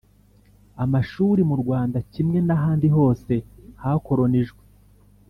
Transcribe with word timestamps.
Amashuri 0.83 1.41
Mu 1.49 1.55
Rwanda 1.61 1.97
kimwe 2.13 2.39
n'ahandi 2.47 2.87
hose 2.95 3.33
hakolonijwe, 3.81 4.61